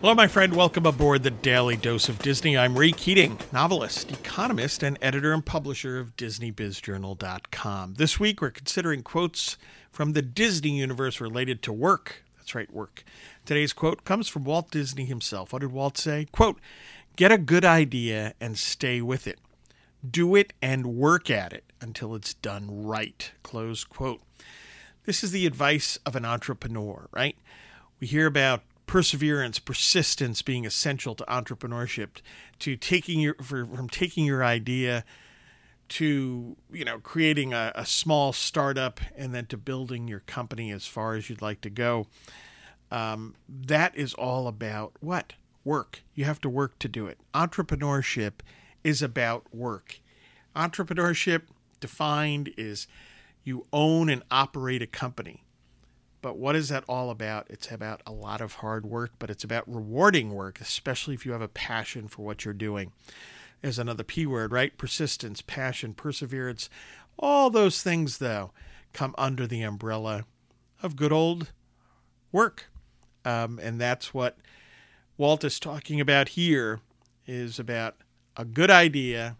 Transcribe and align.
Hello, 0.00 0.14
my 0.14 0.28
friend. 0.28 0.54
Welcome 0.54 0.86
aboard 0.86 1.24
the 1.24 1.32
Daily 1.32 1.76
Dose 1.76 2.08
of 2.08 2.20
Disney. 2.20 2.56
I'm 2.56 2.78
Ray 2.78 2.92
Keating, 2.92 3.36
novelist, 3.52 4.12
economist, 4.12 4.84
and 4.84 4.96
editor 5.02 5.32
and 5.32 5.44
publisher 5.44 5.98
of 5.98 6.14
DisneyBizJournal.com. 6.14 7.94
This 7.94 8.20
week, 8.20 8.40
we're 8.40 8.52
considering 8.52 9.02
quotes 9.02 9.58
from 9.90 10.12
the 10.12 10.22
Disney 10.22 10.78
universe 10.78 11.20
related 11.20 11.62
to 11.62 11.72
work. 11.72 12.22
That's 12.36 12.54
right, 12.54 12.72
work. 12.72 13.02
Today's 13.44 13.72
quote 13.72 14.04
comes 14.04 14.28
from 14.28 14.44
Walt 14.44 14.70
Disney 14.70 15.04
himself. 15.04 15.52
What 15.52 15.62
did 15.62 15.72
Walt 15.72 15.98
say? 15.98 16.28
Quote, 16.30 16.60
Get 17.16 17.32
a 17.32 17.36
good 17.36 17.64
idea 17.64 18.34
and 18.40 18.56
stay 18.56 19.02
with 19.02 19.26
it. 19.26 19.40
Do 20.08 20.36
it 20.36 20.52
and 20.62 20.94
work 20.94 21.28
at 21.28 21.52
it 21.52 21.64
until 21.80 22.14
it's 22.14 22.34
done 22.34 22.84
right. 22.84 23.32
Close 23.42 23.82
quote. 23.82 24.20
This 25.06 25.24
is 25.24 25.32
the 25.32 25.44
advice 25.44 25.98
of 26.06 26.14
an 26.14 26.24
entrepreneur, 26.24 27.08
right? 27.10 27.36
We 27.98 28.06
hear 28.06 28.26
about 28.26 28.62
perseverance, 28.88 29.60
persistence 29.60 30.42
being 30.42 30.66
essential 30.66 31.14
to 31.14 31.24
entrepreneurship, 31.26 32.16
to 32.58 32.74
taking 32.74 33.20
your 33.20 33.34
from 33.34 33.88
taking 33.88 34.24
your 34.24 34.42
idea 34.42 35.04
to 35.90 36.56
you 36.72 36.84
know 36.84 36.98
creating 36.98 37.52
a, 37.54 37.70
a, 37.76 37.86
small 37.86 38.32
startup 38.32 39.00
and 39.16 39.34
then 39.34 39.46
to 39.46 39.56
building 39.56 40.08
your 40.08 40.20
company 40.20 40.72
as 40.72 40.86
far 40.86 41.14
as 41.14 41.30
you'd 41.30 41.40
like 41.40 41.60
to 41.60 41.70
go. 41.70 42.08
Um, 42.90 43.36
that 43.48 43.96
is 43.96 44.14
all 44.14 44.48
about 44.48 44.92
what 45.00 45.34
work. 45.64 46.02
You 46.14 46.24
have 46.24 46.40
to 46.40 46.48
work 46.48 46.78
to 46.80 46.88
do 46.88 47.06
it. 47.06 47.18
Entrepreneurship 47.34 48.40
is 48.82 49.02
about 49.02 49.54
work. 49.54 50.00
Entrepreneurship 50.56 51.42
defined 51.80 52.52
is 52.56 52.88
you 53.44 53.66
own 53.72 54.08
and 54.08 54.22
operate 54.30 54.82
a 54.82 54.86
company. 54.86 55.44
But 56.20 56.36
what 56.36 56.56
is 56.56 56.68
that 56.68 56.84
all 56.88 57.10
about? 57.10 57.46
It's 57.48 57.70
about 57.70 58.02
a 58.06 58.12
lot 58.12 58.40
of 58.40 58.54
hard 58.54 58.84
work, 58.84 59.12
but 59.18 59.30
it's 59.30 59.44
about 59.44 59.72
rewarding 59.72 60.32
work, 60.32 60.60
especially 60.60 61.14
if 61.14 61.24
you 61.24 61.32
have 61.32 61.42
a 61.42 61.48
passion 61.48 62.08
for 62.08 62.24
what 62.24 62.44
you're 62.44 62.54
doing. 62.54 62.92
There's 63.62 63.78
another 63.78 64.04
P 64.04 64.26
word, 64.26 64.52
right? 64.52 64.76
Persistence, 64.76 65.42
passion, 65.42 65.94
perseverance. 65.94 66.68
All 67.18 67.50
those 67.50 67.82
things, 67.82 68.18
though, 68.18 68.52
come 68.92 69.14
under 69.18 69.46
the 69.46 69.62
umbrella 69.62 70.24
of 70.82 70.96
good 70.96 71.12
old 71.12 71.52
work. 72.32 72.66
Um, 73.24 73.58
and 73.62 73.80
that's 73.80 74.14
what 74.14 74.38
Walt 75.16 75.44
is 75.44 75.58
talking 75.60 76.00
about 76.00 76.30
here 76.30 76.80
is 77.26 77.58
about 77.58 77.96
a 78.36 78.44
good 78.44 78.70
idea. 78.70 79.36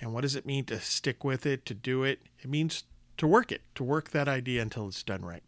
And 0.00 0.12
what 0.12 0.22
does 0.22 0.34
it 0.34 0.46
mean 0.46 0.64
to 0.64 0.80
stick 0.80 1.22
with 1.22 1.46
it, 1.46 1.64
to 1.66 1.74
do 1.74 2.02
it? 2.02 2.20
It 2.40 2.50
means 2.50 2.84
to 3.18 3.26
work 3.26 3.52
it, 3.52 3.62
to 3.74 3.84
work 3.84 4.10
that 4.10 4.28
idea 4.28 4.62
until 4.62 4.88
it's 4.88 5.02
done 5.02 5.22
right. 5.22 5.42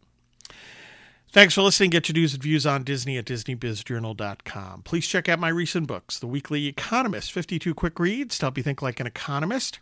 Thanks 1.35 1.55
for 1.55 1.63
listening. 1.63 1.91
Get 1.91 2.09
your 2.09 2.15
news 2.15 2.33
and 2.33 2.41
views 2.41 2.65
on 2.65 2.85
Disney 2.85 3.19
at 3.19 3.25
DisneyBizJournal.com. 3.25 4.83
Please 4.83 5.05
check 5.05 5.29
out 5.29 5.41
my 5.41 5.49
recent 5.49 5.89
books 5.89 6.17
The 6.17 6.29
Weekly 6.29 6.69
Economist 6.69 7.33
52 7.33 7.75
Quick 7.75 7.99
Reads 7.99 8.39
to 8.39 8.45
help 8.47 8.57
you 8.57 8.63
think 8.63 8.83
like 8.83 9.01
an 9.01 9.09
economist. 9.09 9.81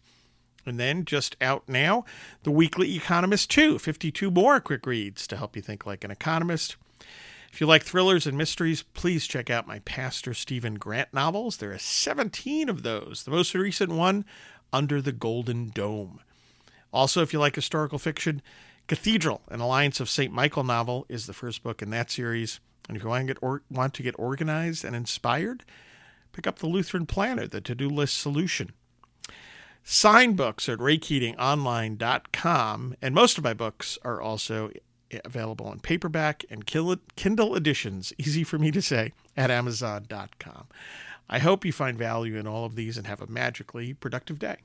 And 0.65 0.81
then, 0.81 1.05
just 1.05 1.37
out 1.43 1.69
now, 1.69 2.07
The 2.45 2.51
Weekly 2.51 2.97
Economist 2.97 3.51
2 3.51 3.79
52 3.79 4.31
more 4.31 4.61
quick 4.61 4.87
reads 4.87 5.27
to 5.27 5.37
help 5.37 5.55
you 5.55 5.61
think 5.61 5.85
like 5.85 6.05
an 6.05 6.11
economist. 6.11 6.77
If 7.53 7.61
you 7.61 7.67
like 7.67 7.83
thrillers 7.83 8.27
and 8.27 8.39
mysteries, 8.39 8.85
please 8.95 9.27
check 9.27 9.51
out 9.51 9.67
my 9.67 9.81
Pastor 9.81 10.33
Stephen 10.33 10.77
Grant 10.77 11.13
novels. 11.13 11.59
There 11.59 11.75
are 11.75 11.79
17 11.79 12.71
of 12.71 12.83
those. 12.83 13.25
The 13.25 13.31
most 13.31 13.55
recent 13.55 13.93
one, 13.93 14.25
Under 14.73 15.03
the 15.03 15.13
Golden 15.13 15.69
Dome. 15.69 16.21
Also, 16.95 17.21
if 17.21 17.35
you 17.35 17.39
like 17.39 17.57
historical 17.57 17.99
fiction, 17.99 18.41
Cathedral, 18.93 19.41
an 19.49 19.61
Alliance 19.61 20.01
of 20.01 20.11
St. 20.11 20.31
Michael 20.31 20.65
novel, 20.65 21.07
is 21.09 21.25
the 21.25 21.33
first 21.33 21.63
book 21.63 21.81
in 21.81 21.89
that 21.89 22.11
series. 22.11 22.61
And 22.87 22.95
if 22.95 23.03
you 23.03 23.09
want 23.09 23.27
to 23.27 23.33
get, 23.33 23.43
or, 23.43 23.63
want 23.71 23.95
to 23.95 24.03
get 24.03 24.15
organized 24.19 24.85
and 24.85 24.95
inspired, 24.95 25.65
pick 26.33 26.47
up 26.47 26.59
the 26.59 26.67
Lutheran 26.67 27.07
Planner, 27.07 27.47
the 27.47 27.63
to 27.63 27.75
do 27.75 27.89
list 27.89 28.19
solution. 28.19 28.73
Sign 29.83 30.35
books 30.35 30.69
at 30.69 30.79
raykeatingonline.com, 30.79 32.97
and 33.01 33.15
most 33.15 33.39
of 33.39 33.45
my 33.45 33.55
books 33.55 33.99
are 34.03 34.21
also 34.21 34.71
available 35.25 35.73
in 35.73 35.81
paperback 35.81 36.45
and 36.51 36.67
Kindle 36.67 37.57
editions, 37.57 38.13
easy 38.19 38.45
for 38.45 38.59
me 38.59 38.71
to 38.73 38.83
say, 38.83 39.15
at 39.39 39.51
amazon.com. 39.51 40.67
I 41.31 41.39
hope 41.39 41.65
you 41.65 41.73
find 41.73 41.97
value 41.97 42.37
in 42.37 42.47
all 42.47 42.67
of 42.67 42.75
these 42.75 42.99
and 42.99 43.07
have 43.07 43.23
a 43.23 43.27
magically 43.27 43.95
productive 43.95 44.39
day. 44.39 44.59